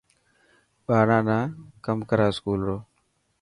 ٻاران 0.85 1.23
نا 1.27 1.37
ڪم 1.85 1.97
ڪرا 2.09 2.27
اسڪول 2.31 2.59
رو. 2.67 2.77